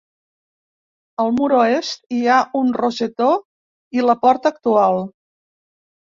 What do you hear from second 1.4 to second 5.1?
oest hi ha un rosetó i la porta actual.